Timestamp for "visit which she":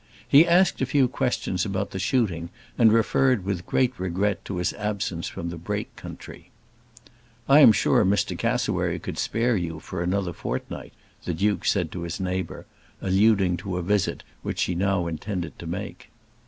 13.83-14.73